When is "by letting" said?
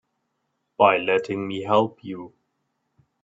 0.79-1.47